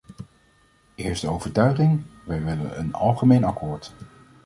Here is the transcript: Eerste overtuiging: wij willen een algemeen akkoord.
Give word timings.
Eerste 0.95 1.29
overtuiging: 1.29 2.03
wij 2.25 2.43
willen 2.43 2.79
een 2.79 2.93
algemeen 2.93 3.43
akkoord. 3.43 3.93